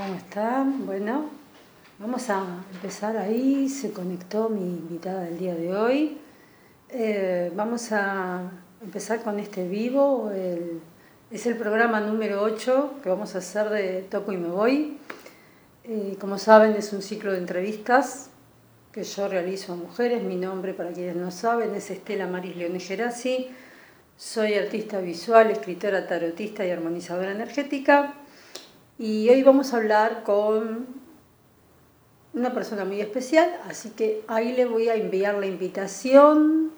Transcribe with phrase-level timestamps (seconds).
[0.00, 0.86] ¿Cómo están?
[0.86, 1.28] Bueno,
[1.98, 3.68] vamos a empezar ahí.
[3.68, 6.16] Se conectó mi invitada del día de hoy.
[6.88, 8.50] Eh, vamos a
[8.82, 10.32] empezar con este vivo.
[11.30, 14.96] es el programa número 8 que vamos a hacer de Toco y Me Voy.
[15.84, 18.30] Eh, como saben, es un ciclo de entrevistas
[18.92, 20.22] que yo realizo a mujeres.
[20.22, 23.50] Mi nombre, para quienes no saben, es Estela Maris Leone Gerasi.
[24.16, 28.14] Soy artista visual, escritora tarotista y armonizadora energética.
[29.00, 30.86] Y hoy vamos a hablar con
[32.34, 36.70] una persona muy especial, así que ahí le voy a enviar la invitación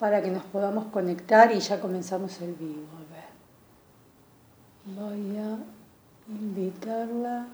[0.00, 2.88] para que nos podamos conectar y ya comenzamos el vivo.
[2.96, 4.98] A ver.
[4.98, 5.56] Voy a
[6.28, 7.46] invitarla.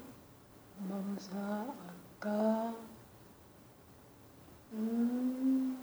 [0.89, 1.67] Vamos a
[2.17, 2.73] acá.
[4.73, 5.75] Mm.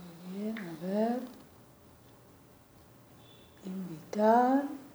[0.00, 1.18] Muy bien, a ver.
[3.66, 4.85] Invitar.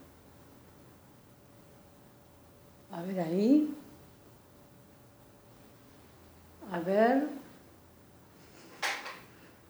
[2.93, 3.73] A ver ahí.
[6.71, 7.27] A ver.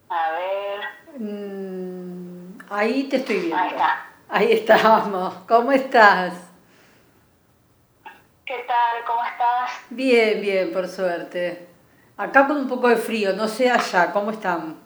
[0.10, 1.20] A ver.
[1.20, 3.58] Mm, ahí te estoy viendo.
[3.58, 4.06] Ahí está.
[4.28, 5.34] Ahí estamos.
[5.48, 6.34] ¿Cómo estás?
[8.44, 9.06] ¿Qué tal?
[9.06, 9.72] ¿Cómo estás?
[9.92, 11.68] Bien, bien, por suerte.
[12.18, 14.78] Acá con un poco de frío, no sé allá, ¿cómo están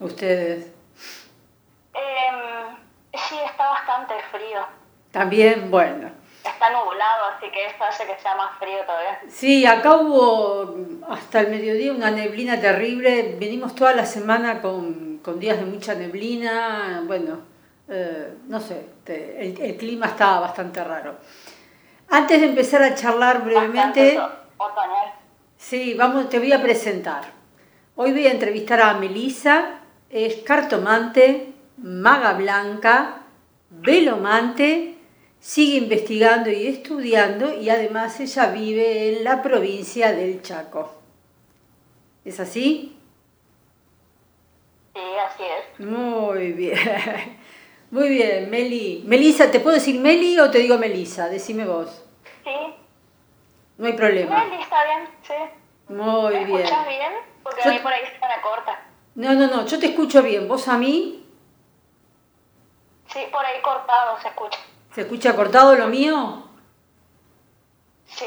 [0.00, 0.66] ustedes?
[1.94, 2.76] Em,
[3.14, 4.66] sí, está bastante frío.
[5.10, 6.17] También, bueno.
[6.58, 9.20] Está nublado, así que esto hace que sea más frío todavía.
[9.28, 10.74] Sí, acá hubo
[11.08, 13.36] hasta el mediodía una neblina terrible.
[13.38, 17.04] Venimos toda la semana con, días de mucha neblina.
[17.06, 17.42] Bueno,
[17.88, 21.18] eh, no sé, el, clima estaba bastante raro.
[22.10, 24.18] Antes de empezar a charlar brevemente...
[24.56, 25.12] Otoñal.
[25.56, 27.22] Sí, vamos, te voy a presentar.
[27.94, 29.78] Hoy voy a entrevistar a Melisa,
[30.10, 33.20] es cartomante, maga blanca,
[33.70, 34.97] velomante
[35.40, 40.92] sigue investigando y estudiando y además ella vive en la provincia del Chaco.
[42.24, 42.98] ¿Es así?
[44.94, 45.86] Sí, así es.
[45.86, 46.78] Muy bien.
[47.90, 49.02] Muy bien, Meli.
[49.06, 51.28] Melisa, ¿te puedo decir Meli o te digo Melisa?
[51.28, 52.04] Decime vos.
[52.44, 52.74] Sí.
[53.78, 54.44] No hay problema.
[54.44, 55.92] Meli, está bien, sí.
[55.94, 56.58] Muy ¿Me bien.
[56.58, 57.12] escuchas bien?
[57.42, 58.82] Porque a mí por ahí está una corta.
[59.14, 60.46] No, no, no, yo te escucho bien.
[60.46, 61.24] ¿Vos a mí?
[63.06, 64.58] Sí, por ahí cortado se escucha.
[64.98, 66.42] ¿Se escucha cortado lo mío?
[68.08, 68.26] Sí.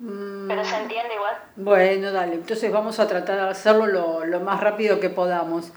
[0.00, 1.38] Mm, Pero se entiende igual.
[1.54, 3.86] Bueno, dale, entonces vamos a tratar de hacerlo
[4.26, 5.70] lo, más rápido que podamos.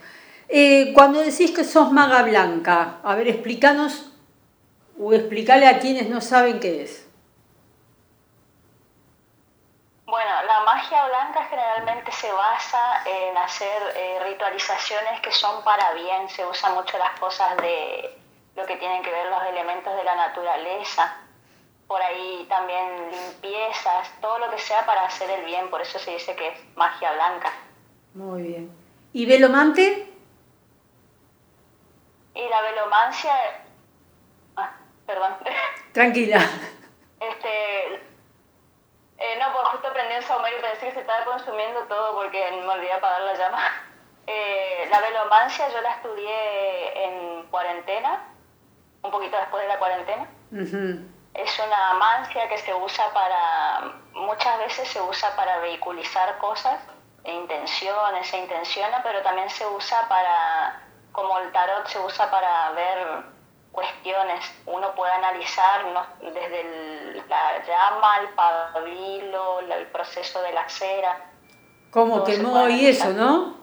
[0.48, 4.10] Eh, cuando decís que sos maga blanca, a ver, explícanos
[4.98, 7.08] o explícale a quienes no saben qué es.
[10.06, 16.28] Bueno, la magia blanca generalmente se basa en hacer eh, ritualizaciones que son para bien,
[16.28, 18.25] se usan mucho las cosas de
[18.56, 21.18] lo que tienen que ver los elementos de la naturaleza,
[21.86, 26.12] por ahí también limpiezas, todo lo que sea para hacer el bien, por eso se
[26.12, 27.52] dice que es magia blanca.
[28.14, 28.70] Muy bien.
[29.12, 30.12] ¿Y velomante?
[32.34, 33.32] Y la velomancia,
[34.56, 34.72] ah,
[35.06, 35.36] perdón.
[35.92, 36.38] Tranquila.
[37.20, 37.94] Este,
[39.18, 42.50] eh, no, pues justo prendí un saumerio y pensé que se estaba consumiendo todo porque
[42.52, 43.60] me olvidé apagar la llama.
[44.26, 48.35] Eh, la velomancia yo la estudié en cuarentena
[49.40, 50.28] después de la cuarentena.
[51.34, 56.80] Es una mancia que se usa para, muchas veces se usa para vehiculizar cosas
[57.24, 60.82] e intenciones, se intenciona, pero también se usa para,
[61.12, 63.24] como el tarot se usa para ver
[63.70, 64.44] cuestiones.
[64.64, 65.84] Uno puede analizar
[66.22, 71.32] desde la llama, el pabilo, el proceso de la cera.
[71.90, 73.56] ¿Cómo quemó y eso, no?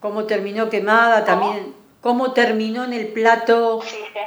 [0.00, 1.74] ¿Cómo terminó quemada también?
[2.02, 3.80] ¿Cómo terminó en el plato?
[3.82, 4.20] Sí, sí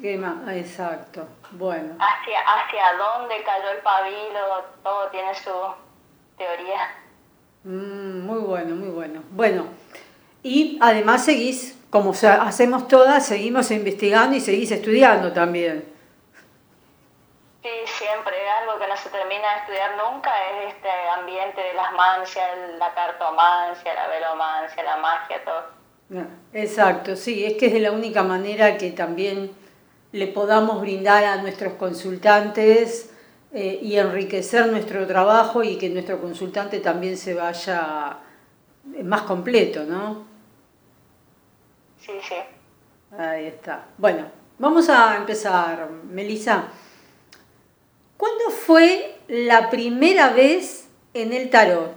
[0.00, 1.26] Quema, exacto.
[1.52, 1.94] Bueno.
[1.98, 5.50] Hacia, hacia dónde cayó el pabilo, todo tiene su
[6.36, 6.90] teoría.
[7.64, 9.22] Mm, muy bueno, muy bueno.
[9.30, 9.66] Bueno,
[10.42, 15.92] y además seguís, como hacemos todas, seguimos investigando y seguís estudiando también.
[17.62, 20.88] Sí, siempre, algo que no se termina de estudiar nunca es este
[21.18, 25.76] ambiente de las mancias, la cartomancia, la velomancia, la magia, todo.
[26.52, 29.50] Exacto, sí, es que es de la única manera que también
[30.16, 33.10] le podamos brindar a nuestros consultantes
[33.52, 38.18] eh, y enriquecer nuestro trabajo y que nuestro consultante también se vaya
[39.04, 40.24] más completo, ¿no?
[42.00, 42.36] Sí, sí.
[43.18, 43.86] Ahí está.
[43.98, 44.26] Bueno,
[44.58, 46.68] vamos a empezar, Melissa.
[48.16, 51.95] ¿Cuándo fue la primera vez en el tarot?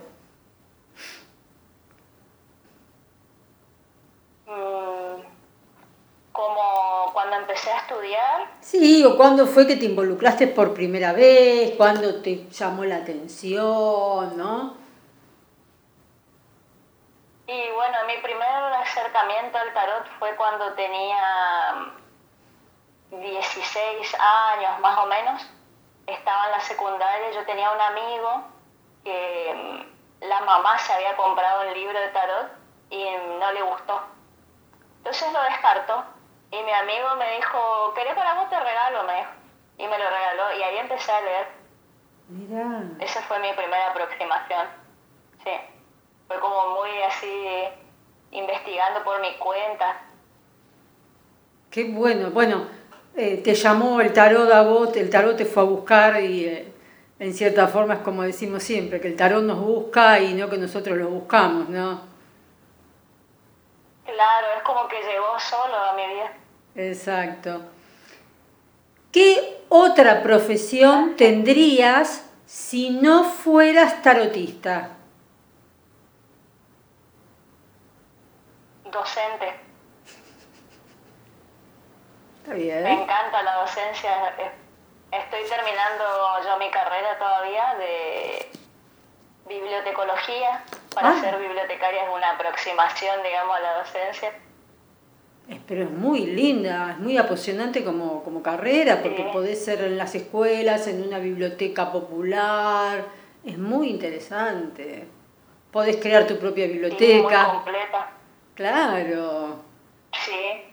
[7.30, 8.48] Cuando empecé a estudiar.
[8.60, 14.36] Sí, o cuándo fue que te involucraste por primera vez, cuándo te llamó la atención,
[14.36, 14.76] ¿no?
[17.46, 18.48] Y bueno, mi primer
[18.81, 21.94] acercamiento al tarot fue cuando tenía
[23.12, 25.48] 16 años más o menos.
[26.08, 28.44] Estaba en la secundaria, yo tenía un amigo
[29.04, 32.52] que mm, la mamá se había comprado un libro de tarot
[32.90, 33.06] y
[33.40, 34.02] no le gustó.
[34.98, 36.19] Entonces lo descartó
[36.51, 39.04] y mi amigo me dijo, ¿querés para vos te regalo?
[39.04, 39.31] Me dijo.
[39.78, 41.48] Y me lo regaló y ahí empecé a leer.
[42.28, 42.84] Mira.
[43.00, 44.68] Esa fue mi primera aproximación.
[45.44, 45.51] Sí
[46.30, 47.44] fue como muy así
[48.31, 50.00] investigando por mi cuenta.
[51.72, 52.68] Qué bueno, bueno,
[53.16, 56.72] eh, te llamó el tarot a vos, el tarot te fue a buscar y eh,
[57.18, 60.57] en cierta forma es como decimos siempre, que el tarot nos busca y no que
[60.57, 62.02] nosotros lo buscamos, ¿no?
[64.06, 66.31] Claro, es como que llegó solo a mi vida.
[66.80, 67.62] Exacto.
[69.12, 74.92] ¿Qué otra profesión tendrías si no fueras tarotista?
[78.92, 79.54] docente.
[82.42, 82.81] Está bien.
[82.84, 84.34] Me encanta la docencia.
[85.12, 86.04] Estoy terminando
[86.44, 88.50] yo mi carrera todavía de
[89.48, 90.64] bibliotecología.
[90.96, 91.22] Para Ah.
[91.22, 94.34] ser bibliotecaria es una aproximación, digamos, a la docencia.
[95.68, 99.30] Pero es muy linda, es muy apasionante como, como carrera, porque Sí.
[99.34, 103.06] podés ser en las escuelas, en una biblioteca popular,
[103.44, 105.07] es muy interesante.
[105.72, 107.46] Podés crear tu propia Y muy biblioteca.
[107.51, 108.12] completa.
[108.56, 109.56] Claro.
[110.25, 110.31] Sí.
[110.34, 110.66] Eh.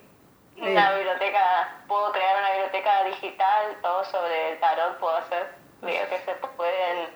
[0.73, 5.46] Una biblioteca, puedo crear una biblioteca digital, todo sobre el tarot puedo hacer.
[5.82, 7.08] Digo que se pueden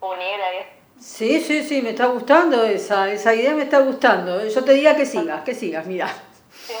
[0.00, 0.66] unir ahí.
[0.98, 4.46] Sí, sí, sí, me está gustando esa, esa idea me está gustando.
[4.46, 6.08] Yo te diría que sigas, que sigas, mira.
[6.50, 6.72] Sí.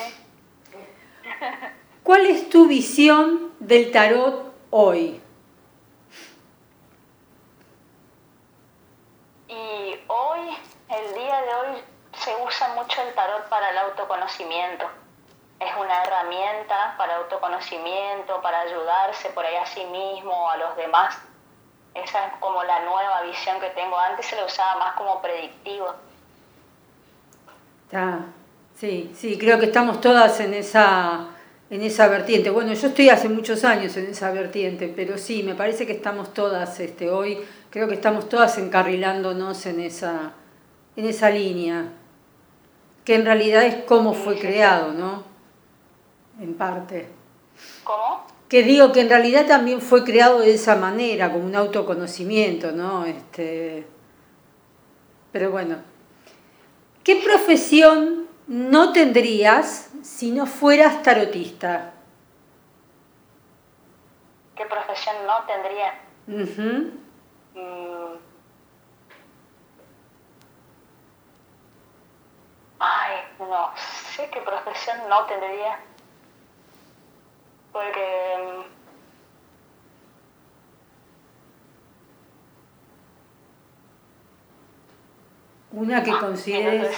[2.02, 5.20] ¿Cuál es tu visión del tarot hoy?
[9.48, 10.56] Y hoy,
[10.88, 11.82] el día de hoy,
[12.14, 14.86] se usa mucho el tarot para el autoconocimiento.
[15.58, 21.18] Es una herramienta para autoconocimiento, para ayudarse por ahí a sí mismo, a los demás.
[21.94, 23.98] Esa es como la nueva visión que tengo.
[23.98, 25.94] Antes se lo usaba más como predictivo.
[27.84, 28.18] Está,
[28.78, 31.28] sí, sí, creo que estamos todas en esa,
[31.70, 32.50] en esa vertiente.
[32.50, 36.32] Bueno, yo estoy hace muchos años en esa vertiente, pero sí, me parece que estamos
[36.32, 37.38] todas este, hoy,
[37.70, 40.32] creo que estamos todas encarrilándonos en esa,
[40.96, 41.92] en esa línea,
[43.04, 44.40] que en realidad es cómo fue sí.
[44.40, 45.24] creado, ¿no?
[46.40, 47.08] En parte.
[47.84, 48.26] ¿Cómo?
[48.48, 53.04] Que digo que en realidad también fue creado de esa manera, como un autoconocimiento, ¿no?
[53.04, 53.86] Este,
[55.32, 55.76] pero bueno,
[57.02, 61.92] ¿qué profesión no tendrías si no fueras tarotista?
[64.54, 66.00] ¿Qué profesión no tendría?
[66.26, 67.06] Mm.
[72.78, 75.78] Ay, no sé qué profesión no tendría.
[77.72, 78.66] Porque
[85.72, 86.96] Una que de consideres...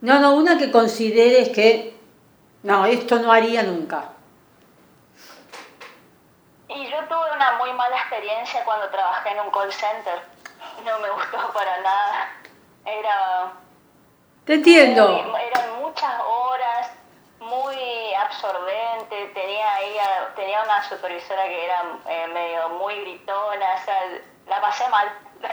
[0.00, 1.96] No, no, una que consideres que...
[2.62, 4.04] No, esto no haría nunca.
[6.68, 10.20] Y yo tuve una muy mala experiencia cuando trabajé en un call center.
[10.84, 12.30] No me gustó para nada.
[12.84, 13.52] Era
[14.44, 15.08] Te entiendo.
[15.22, 16.90] Muy- eran muchas horas,
[17.40, 19.26] muy absorbente.
[19.34, 23.96] Tenía ahí a- tenía una supervisora que era eh, medio muy gritona, o sea,
[24.48, 25.08] la pasé mal.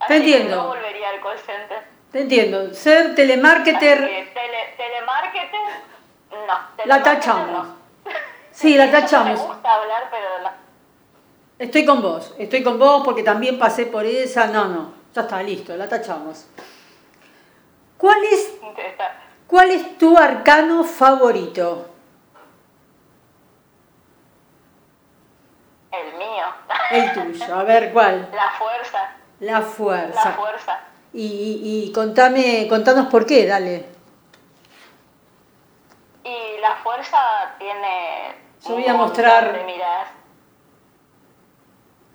[0.00, 0.56] Así que entiendo.
[0.56, 1.93] no volvería al call center.
[2.14, 2.72] Te entiendo.
[2.72, 3.98] Ser telemarketer...
[3.98, 5.60] tele, telemarketer,
[6.30, 6.84] no.
[6.84, 7.66] La tachamos.
[7.66, 7.76] no.
[8.52, 9.40] Sí, la tachamos.
[9.40, 10.50] Me gusta hablar, pero no.
[11.58, 14.46] Estoy con vos, estoy con vos porque también pasé por esa.
[14.46, 16.46] No, no, ya está, listo, la tachamos.
[17.98, 18.60] ¿Cuál es,
[19.48, 21.90] cuál es tu arcano favorito?
[25.90, 26.44] El mío.
[26.92, 28.28] El tuyo, a ver cuál.
[28.32, 29.16] La fuerza.
[29.40, 30.80] La La fuerza.
[31.16, 33.86] Y, y, contame, contanos por qué, dale.
[36.24, 38.34] Y la fuerza tiene.
[38.66, 39.64] Yo voy a mostrar- De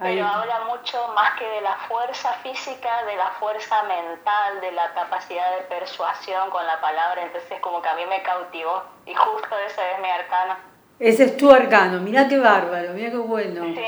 [0.01, 0.15] Ahí.
[0.15, 4.94] pero habla mucho más que de la fuerza física, de la fuerza mental, de la
[4.94, 7.22] capacidad de persuasión con la palabra.
[7.24, 8.84] Entonces, como que a mí me cautivó.
[9.06, 10.56] Y justo ese es mi arcano.
[11.00, 13.63] Ese es tu arcano, mirá qué bárbaro, mirá qué bueno.
[13.63, 13.79] Sí,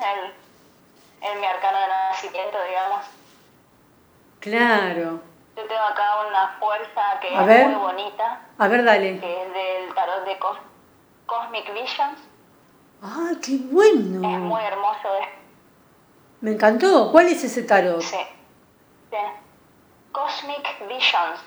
[0.00, 3.06] el, el mi arcano de nacimiento, digamos.
[4.42, 5.20] Claro.
[5.56, 7.66] Yo tengo acá una fuerza que A es ver.
[7.68, 9.20] muy bonita, A ver, dale.
[9.20, 10.58] que es del tarot de Cos.
[11.26, 12.18] Cosmic Visions.
[13.02, 14.28] ¡Ah, qué bueno!
[14.28, 15.08] Es muy hermoso.
[16.40, 17.10] Me encantó.
[17.12, 18.00] ¿Cuál es ese tarot?
[18.00, 18.16] Sí.
[19.10, 19.16] sí.
[20.10, 21.40] Cosmic Visions.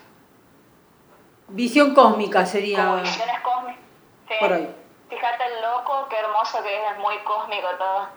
[1.48, 2.86] Visión cósmica sería.
[2.86, 3.80] Como visiones cósmicas.
[4.28, 4.34] Sí.
[4.40, 4.74] Por ahí.
[5.10, 8.08] Fíjate el loco, qué hermoso que es, es muy cósmico todo.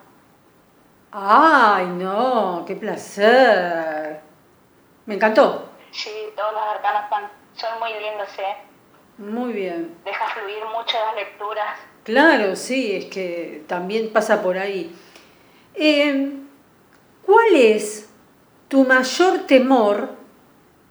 [1.12, 2.64] ¡Ay, no!
[2.66, 4.22] ¡Qué placer!
[5.10, 5.68] Me encantó.
[5.90, 8.58] Sí, todos los arcanos son muy lindos, ¿eh?
[9.18, 9.98] Muy bien.
[10.06, 11.80] Deja fluir mucho las lecturas.
[12.04, 14.96] Claro, sí, es que también pasa por ahí.
[15.74, 16.32] Eh,
[17.26, 18.08] ¿Cuál es
[18.68, 20.12] tu mayor temor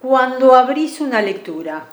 [0.03, 1.85] cuando abrís una lectura?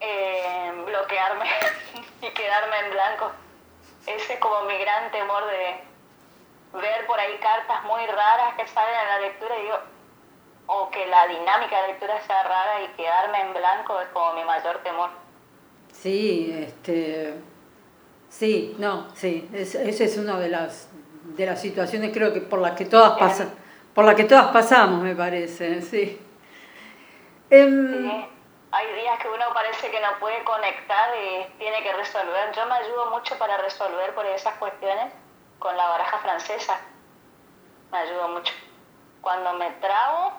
[0.00, 1.44] Eh, bloquearme
[2.22, 3.30] y quedarme en blanco.
[4.04, 5.91] Ese es como mi gran temor de
[6.72, 9.78] ver por ahí cartas muy raras que salen en la lectura y digo,
[10.66, 14.44] o que la dinámica de lectura sea rara y quedarme en blanco es como mi
[14.44, 15.10] mayor temor.
[15.92, 17.34] Sí, este,
[18.28, 20.88] sí, no, sí, esa es una de las
[21.24, 23.52] de las situaciones creo que por las que todas pasan,
[23.94, 26.20] por las que todas pasamos, me parece, sí.
[27.50, 28.28] Em, sí.
[28.74, 32.52] Hay días que uno parece que no puede conectar y tiene que resolver.
[32.56, 35.12] Yo me ayudo mucho para resolver por esas cuestiones
[35.62, 36.80] con la baraja francesa.
[37.92, 38.52] Me ayudo mucho.
[39.20, 40.32] Cuando me trago,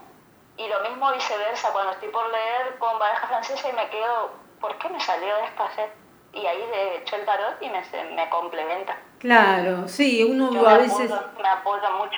[0.58, 4.78] y lo mismo viceversa, cuando estoy por leer con baraja francesa y me quedo, ¿por
[4.78, 5.90] qué me salió esto hacer?
[6.34, 8.98] Y ahí de hecho el tarot y me, me complementa.
[9.20, 11.10] Claro, sí, uno a veces...
[11.42, 12.18] me apoya mucho.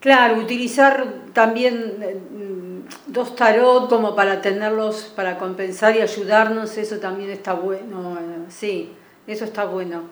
[0.00, 7.30] Claro, utilizar también eh, dos tarot como para tenerlos, para compensar y ayudarnos, eso también
[7.30, 8.96] está bueno, eh, sí,
[9.26, 10.04] eso está bueno.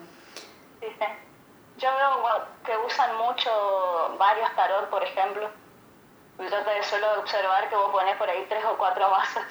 [1.77, 5.49] Yo veo que usan mucho varios tarot, por ejemplo,
[6.39, 9.43] yo te suelo observar que vos pones por ahí tres o cuatro vasos.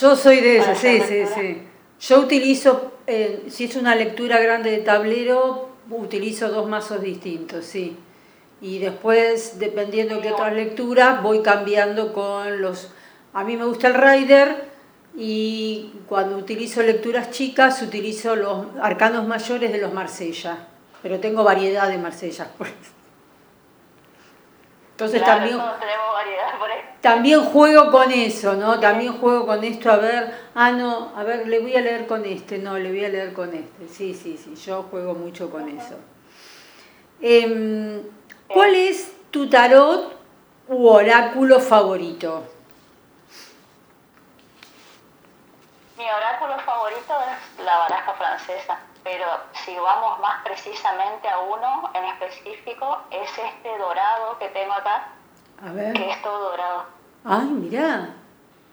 [0.00, 1.68] Yo soy de esas, sí, sí, sí.
[2.00, 7.98] Yo utilizo, eh, si es una lectura grande de tablero, utilizo dos mazos distintos, sí.
[8.60, 12.92] Y después, dependiendo de qué otras lecturas, voy cambiando con los...
[13.34, 14.68] A mí me gusta el Rider
[15.16, 20.68] y cuando utilizo lecturas chicas, utilizo los arcanos mayores de los Marsella.
[21.02, 22.48] Pero tengo variedad de Marsella.
[22.56, 22.72] Pues.
[24.92, 25.58] Entonces también,
[27.00, 28.78] también juego con eso, ¿no?
[28.78, 32.24] También juego con esto, a ver, ah, no, a ver, le voy a leer con
[32.24, 33.88] este, no, le voy a leer con este.
[33.88, 35.96] Sí, sí, sí, yo juego mucho con eso.
[37.20, 38.02] Em,
[38.46, 40.14] ¿Cuál es tu tarot
[40.68, 42.44] u oráculo favorito?
[45.98, 47.14] Mi oráculo favorito
[47.58, 53.78] es la baraja francesa pero si vamos más precisamente a uno en específico, es este
[53.78, 55.08] dorado que tengo acá,
[55.62, 55.92] a ver.
[55.94, 56.84] que es todo dorado.
[57.24, 58.14] Ay, mira.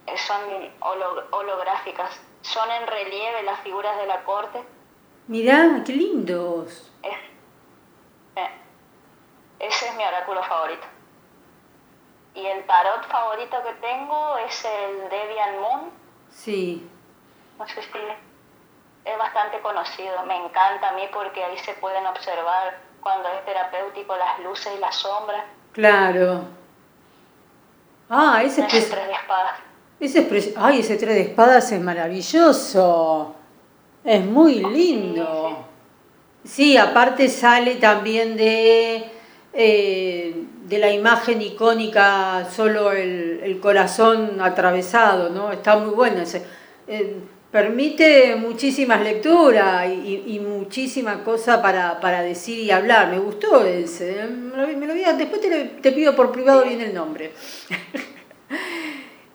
[0.06, 0.42] Eh, son
[1.32, 4.64] holográficas, son en relieve las figuras de la corte.
[5.28, 6.92] Mirá, qué lindos.
[7.04, 8.50] Eh,
[9.60, 10.88] ese es mi oráculo favorito.
[12.34, 15.92] Y el tarot favorito que tengo es el Debian Moon.
[16.32, 16.90] Sí.
[17.58, 17.90] No sé si
[19.12, 20.25] es bastante conocido.
[20.25, 24.80] Me encanta a mí porque ahí se pueden observar cuando es terapéutico las luces y
[24.80, 25.44] las sombras.
[25.72, 26.44] Claro.
[28.10, 29.54] Ah, ese, tres de espadas.
[30.00, 33.36] Ese Ay, ese tres de espadas es maravilloso.
[34.04, 35.66] Es muy lindo.
[36.44, 39.12] Sí, aparte sale también de,
[39.54, 45.51] eh, de la imagen icónica, solo el, el, corazón atravesado, ¿no?
[45.51, 46.46] Está muy bueno ese.
[46.88, 53.10] Eh, permite muchísimas lecturas y, y, muchísima cosa para, para, decir y hablar.
[53.10, 54.25] Me gustó ese.
[54.25, 57.34] Me lo, voy a, después te, te, pido por privado bien el nombre.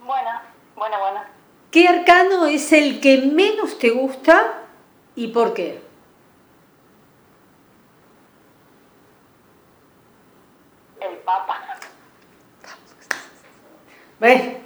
[0.06, 0.28] Bueno,
[0.76, 1.22] bueno, bueno.
[1.70, 4.64] ¿Qué arcano es el que menos te gusta
[5.16, 5.80] y por qué?
[11.00, 11.58] El Papa.
[14.20, 14.58] ¿Ves?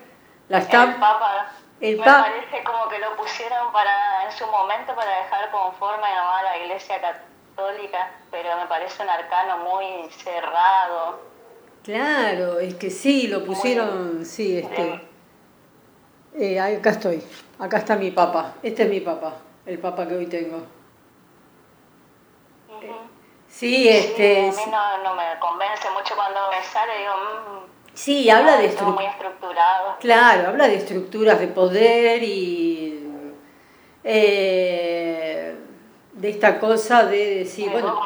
[0.49, 0.85] La está...
[0.85, 6.07] El Papa me parece como que lo pusieron para en su momento para dejar conforme
[6.07, 11.21] a la iglesia católica, pero me parece un arcano muy cerrado.
[11.85, 15.09] Claro, es que sí, lo pusieron, sí, este...
[16.35, 17.23] Eh, acá estoy,
[17.59, 20.63] acá está mi papá, este es mi papá, el papá que hoy tengo.
[23.49, 24.53] Sí, este...
[24.53, 27.15] Sí, a mí no, no, me convence mucho cuando me sale, digo...
[27.17, 29.17] Mmm, Sí, habla de estructuras.
[30.01, 33.01] Claro, habla de estructuras de poder y
[34.05, 35.55] eh,
[36.13, 38.01] de esta cosa de decir, bueno,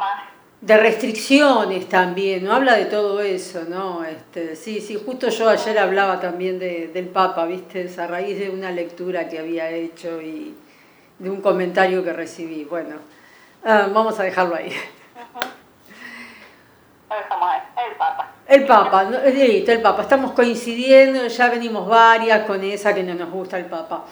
[0.61, 2.53] de restricciones también, ¿no?
[2.53, 4.05] Habla de todo eso, ¿no?
[4.05, 7.91] Este, sí, sí, justo yo ayer hablaba también de, del Papa, ¿viste?
[7.99, 10.57] A raíz de una lectura que había hecho y,
[11.19, 12.65] de un comentario que recibí.
[12.65, 12.97] Bueno,
[13.65, 14.73] ah, vamos a dejarlo ahí.
[17.11, 18.32] El Papa.
[18.53, 20.03] El Papa, listo, el Papa.
[20.03, 24.05] Estamos coincidiendo, ya venimos varias con esa que no nos gusta el Papa.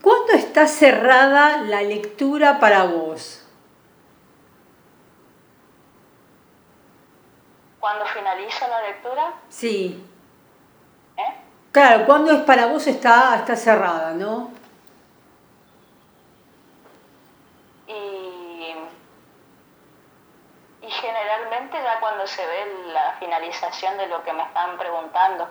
[0.00, 3.44] ¿Cuándo está cerrada la lectura para vos?
[7.80, 9.32] ¿Cuándo finaliza la lectura?
[9.48, 10.00] Sí.
[11.16, 11.34] ¿Eh?
[11.72, 14.52] Claro, ¿cuándo es para vos está, está cerrada, no?
[17.88, 18.76] Y,
[20.86, 25.48] y generalmente ya se ve la finalización de lo que me están preguntando,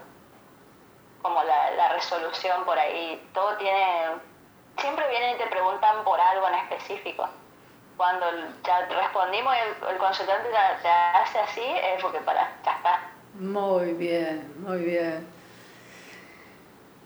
[1.22, 4.08] como la, resolución por ahí, todo tiene,
[4.80, 7.28] siempre vienen y te preguntan por algo en específico
[8.00, 8.26] cuando
[8.66, 13.12] ya respondimos el, el consultante ya, hace así, es porque para, ya está.
[13.38, 15.28] Muy bien, muy bien.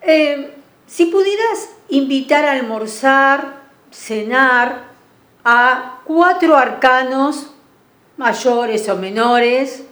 [0.02, 0.56] Eh,
[0.86, 3.56] si pudieras invitar a almorzar,
[3.90, 4.84] cenar
[5.44, 7.53] a cuatro arcanos,
[8.18, 9.84] mayores o menores,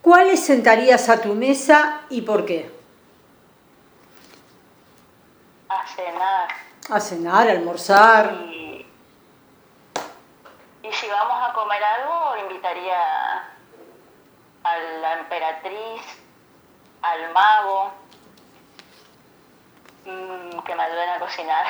[0.00, 2.70] ¿cuáles sentarías a tu mesa y por qué?
[5.68, 6.48] A cenar.
[6.90, 8.34] A cenar, a almorzar.
[10.82, 12.98] Y si vamos a comer algo, invitaría
[14.64, 16.02] a la emperatriz,
[17.02, 17.92] al mago,
[20.04, 21.66] mm, que me ayuden a cocinar.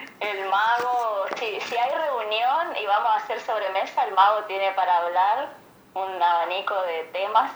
[0.20, 4.98] el mago, si, si hay reunión y vamos a hacer sobremesa, el mago tiene para
[4.98, 5.48] hablar
[5.94, 7.52] un abanico de temas.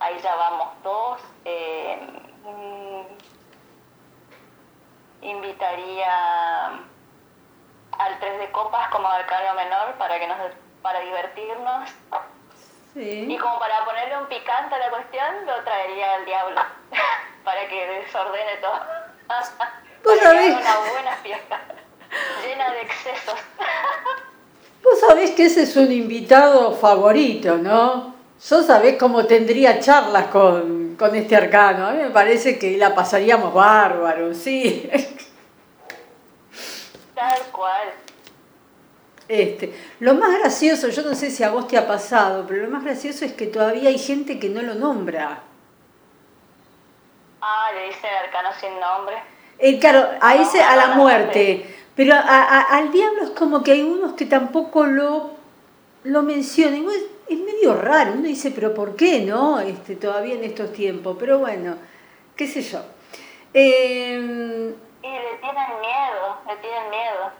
[0.00, 1.20] Ahí ya vamos dos.
[1.44, 1.98] Eh,
[5.22, 6.66] invitaría
[7.98, 10.36] al 3 de copas como arcano menor para que nos
[10.82, 11.90] para divertirnos.
[12.96, 16.60] Y como para ponerle un picante a la cuestión, lo traería al diablo
[17.44, 18.80] para que desordene todo.
[20.04, 20.54] ¿Vos sabés?
[20.54, 21.60] una buena fiesta
[22.46, 23.34] llena de excesos.
[24.84, 28.14] Vos sabés que ese es un invitado favorito, ¿no?
[28.46, 31.86] Yo sabés cómo tendría charlas con, con este arcano.
[31.86, 34.90] A mí me parece que la pasaríamos bárbaro, sí.
[37.14, 37.94] Tal cual.
[39.26, 42.70] Este, lo más gracioso, yo no sé si a vos te ha pasado, pero lo
[42.70, 45.40] más gracioso es que todavía hay gente que no lo nombra.
[47.40, 49.16] Ah, le dice el arcano sin nombre.
[49.58, 51.66] Eh, claro, a ese, a la muerte.
[51.94, 55.30] Pero al diablo es como que hay unos que tampoco lo,
[56.04, 56.84] lo mencionan.
[57.28, 59.58] Es, medio raro, uno dice, pero ¿por qué no?
[59.60, 61.16] Este, todavía en estos tiempos.
[61.18, 61.76] Pero bueno,
[62.36, 62.80] qué sé yo.
[63.54, 67.30] Eh, y le tienen miedo, le tienen miedo.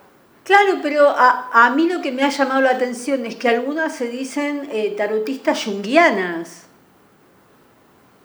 [0.44, 3.96] Claro, pero a, a, mí lo que me ha llamado la atención es que algunas
[3.96, 6.66] se dicen eh, tarotistas junguianas.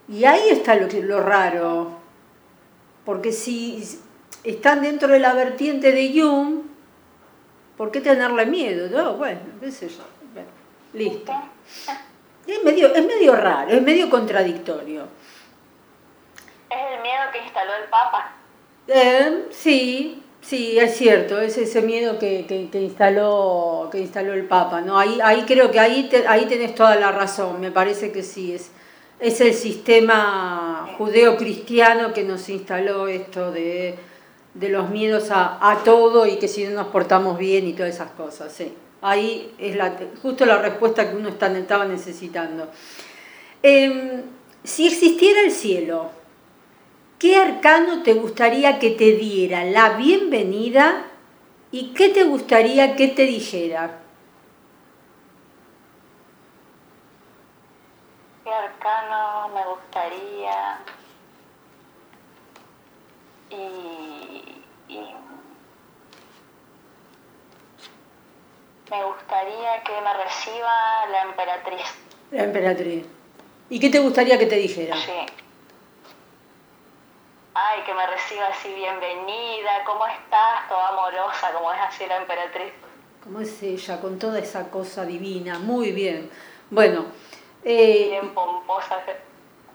[0.10, 1.99] Y ahí está lo, lo raro.
[3.06, 3.84] Porque si
[4.44, 6.62] están dentro de la vertiente de Jung,
[7.78, 8.90] ¿por qué tenerle miedo?
[8.90, 10.04] No, bueno, qué sé yo.
[10.94, 11.34] listo.
[12.48, 15.04] Es medio, es medio raro, es medio contradictorio.
[16.70, 18.36] Es el miedo que instaló el Papa.
[18.88, 24.82] Eh, sí, sí, es cierto, es ese miedo que, que, instaló, que instaló el Papa,
[24.82, 24.98] ¿no?
[24.98, 28.72] Ahí, ahí creo que ahí, ahí tenés toda la razón, me parece que sí, es,
[29.20, 33.96] es el sistema judeo-cristiano que nos instaló esto de,
[34.60, 38.52] los miedos a, todo y que si no nos portamos bien y todas esas cosas,
[38.52, 38.74] sí.
[39.02, 42.70] Ahí es la, justo la respuesta que uno estaba necesitando.
[43.64, 44.24] Em,
[44.64, 46.10] si existiera el cielo,
[47.20, 51.06] ¿Qué arcano te gustaría que te diera la bienvenida
[51.70, 54.00] y qué te gustaría que te dijera?
[58.50, 60.80] ¿Qué arcano me gustaría?
[63.52, 64.96] Y,
[68.90, 71.96] me gustaría que me reciba la emperatriz.
[72.32, 73.06] La emperatriz.
[73.70, 74.96] ¿Y qué te gustaría que te dijera?
[74.96, 75.12] Sí
[77.54, 80.68] ay, que me reciba así bienvenida, ¿cómo estás?
[80.70, 82.74] Toda amorosa, como es así la emperatriz.
[83.24, 86.32] Como es ella, con toda esa cosa divina, muy bien.
[86.72, 87.06] Bueno.
[87.64, 88.98] Eh, bien pomposa.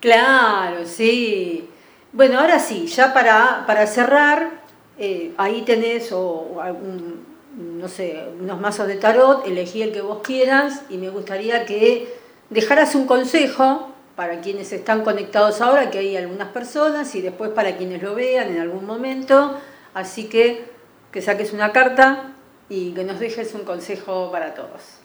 [0.00, 1.68] Claro, sí.
[2.12, 4.62] Bueno, ahora sí, ya para, para cerrar,
[4.98, 10.20] eh, ahí tenés o, algún, no sé, unos mazos de tarot, elegí el que vos
[10.22, 12.14] quieras y me gustaría que
[12.50, 17.76] dejaras un consejo para quienes están conectados ahora, que hay algunas personas, y después para
[17.76, 19.58] quienes lo vean en algún momento.
[19.92, 20.72] Así que
[21.10, 22.32] que saques una carta
[22.68, 25.03] y que nos dejes un consejo para todos.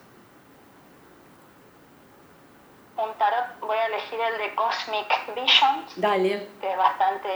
[3.01, 5.85] Un tarot, voy a elegir el de Cosmic Vision.
[5.95, 6.49] Dale.
[6.59, 7.29] Que es bastante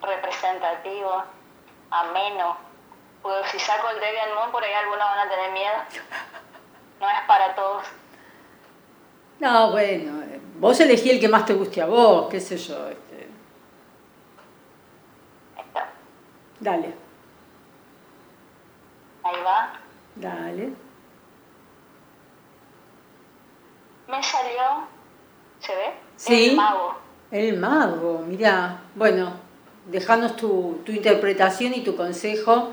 [0.00, 1.24] representativo.
[1.90, 2.56] ameno.
[3.20, 5.74] Pues si saco el Debian Moon, por ahí algunos van a tener miedo.
[7.00, 7.84] No es para todos.
[9.40, 10.22] No, bueno,
[10.56, 12.88] vos elegí el que más te guste a vos, qué sé yo.
[12.88, 13.28] Este.
[16.60, 16.94] Dale.
[19.24, 19.72] Ahí va.
[20.14, 20.91] Dale.
[24.12, 24.86] Me salió,
[25.60, 25.94] ¿se ve?
[26.16, 26.50] Sí.
[26.50, 26.94] El mago.
[27.30, 28.82] El mago, mira.
[28.94, 29.32] Bueno,
[29.86, 32.72] dejanos tu, tu interpretación y tu consejo.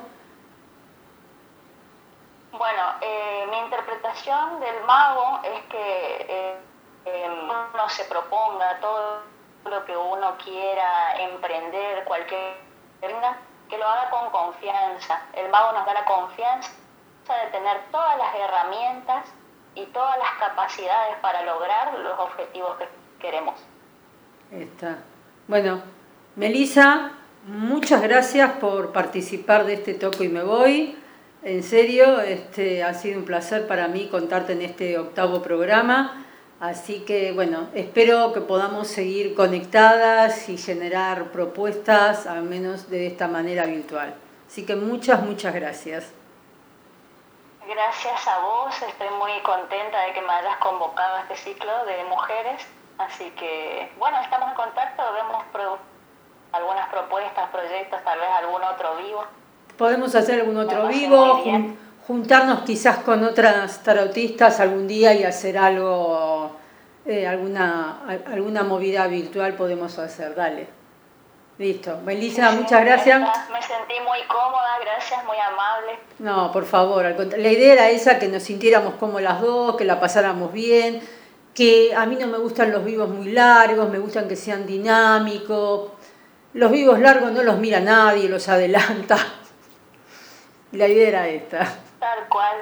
[2.52, 6.58] Bueno, eh, mi interpretación del mago es que eh,
[7.06, 9.22] em, uno se proponga todo
[9.64, 12.58] lo que uno quiera emprender, cualquier
[13.70, 15.22] que lo haga con confianza.
[15.32, 16.70] El mago nos da la confianza
[17.46, 19.24] de tener todas las herramientas
[19.76, 22.88] y todas las capacidades para lograr los objetivos que
[23.20, 23.56] queremos.
[24.52, 25.00] Está.
[25.48, 25.82] Bueno,
[26.36, 27.12] Melissa,
[27.46, 30.98] muchas gracias por participar de este Toco y Me Voy.
[31.44, 36.26] En serio, este, ha sido un placer para mí contarte en este octavo programa.
[36.60, 43.30] Así que bueno, espero que podamos seguir conectadas y generar propuestas, al menos de esta
[43.30, 44.14] manera virtual.
[44.48, 46.12] Así que muchas, muchas gracias.
[47.70, 52.04] Gracias a vos, estoy muy contenta de que me hayas convocado a este ciclo de
[52.06, 52.66] mujeres.
[52.98, 55.44] Así que bueno, estamos en contacto, vemos
[56.52, 59.24] algunas propuestas, proyectos, tal vez algún otro vivo.
[59.78, 61.44] Podemos hacer algún otro vivo,
[62.08, 66.56] juntarnos quizás con otras tarotistas algún día y hacer algo,
[67.06, 70.79] eh, alguna, alguna movida virtual podemos hacer, dale.
[71.60, 72.00] Listo.
[72.06, 73.20] Melissa, muchas gracias.
[73.20, 76.00] Me sentí muy cómoda, gracias, muy amable.
[76.20, 80.00] No, por favor, la idea era esa, que nos sintiéramos como las dos, que la
[80.00, 81.02] pasáramos bien,
[81.54, 85.92] que a mí no me gustan los vivos muy largos, me gustan que sean dinámicos.
[86.54, 89.18] Los vivos largos no los mira nadie, los adelanta.
[90.72, 91.68] La idea era esta.
[92.00, 92.56] Tal cual.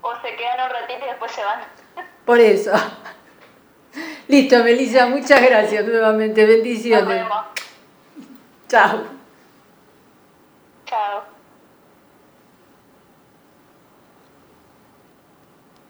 [0.00, 1.58] O se quedan un ratito y después se van.
[2.24, 2.70] Por eso.
[4.28, 6.46] Listo, Melissa, muchas gracias nuevamente.
[6.46, 7.04] Bendiciones.
[7.04, 7.63] Nos vemos.
[8.74, 8.98] Tchau.
[10.84, 11.33] Tchau.